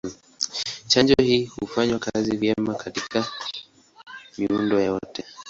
[0.87, 3.25] Chanjo hii hufanya kazi vyema hata katika
[4.37, 5.25] miundo yote.